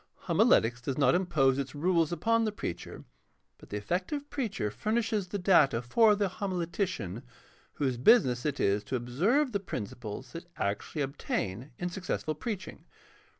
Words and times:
Homiletics 0.21 0.81
does 0.81 0.97
not 0.97 1.13
impose 1.13 1.59
its 1.59 1.75
rules 1.75 2.11
upon 2.11 2.43
the 2.43 2.51
preacher, 2.51 3.03
but 3.59 3.69
the 3.69 3.77
effective 3.77 4.27
preacher 4.31 4.71
furnishes 4.71 5.27
the 5.27 5.37
data 5.37 5.79
for 5.79 6.15
the 6.15 6.27
homiletician, 6.27 7.21
whose 7.73 7.97
business 7.97 8.43
it 8.43 8.59
is 8.59 8.83
to 8.85 8.95
observe 8.95 9.51
the 9.51 9.59
principles 9.59 10.31
that 10.31 10.47
actually 10.57 11.03
obtain 11.03 11.69
in 11.77 11.89
successful 11.89 12.33
preaching. 12.33 12.85